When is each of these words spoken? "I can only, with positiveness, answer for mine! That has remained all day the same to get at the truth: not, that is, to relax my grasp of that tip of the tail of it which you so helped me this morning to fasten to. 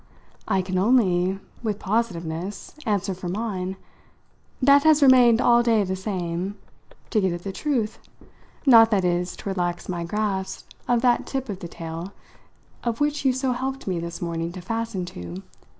"I 0.47 0.63
can 0.63 0.79
only, 0.79 1.39
with 1.61 1.77
positiveness, 1.77 2.73
answer 2.87 3.13
for 3.13 3.29
mine! 3.29 3.77
That 4.59 4.81
has 4.81 5.03
remained 5.03 5.39
all 5.39 5.61
day 5.61 5.83
the 5.83 5.95
same 5.95 6.57
to 7.11 7.21
get 7.21 7.33
at 7.33 7.43
the 7.43 7.51
truth: 7.51 7.99
not, 8.65 8.89
that 8.89 9.05
is, 9.05 9.35
to 9.35 9.49
relax 9.49 9.87
my 9.87 10.03
grasp 10.03 10.67
of 10.87 11.03
that 11.03 11.27
tip 11.27 11.49
of 11.49 11.59
the 11.59 11.67
tail 11.67 12.13
of 12.83 12.95
it 12.95 12.99
which 12.99 13.25
you 13.25 13.31
so 13.31 13.51
helped 13.51 13.85
me 13.85 13.99
this 13.99 14.23
morning 14.23 14.51
to 14.53 14.61
fasten 14.61 15.05
to. 15.05 15.43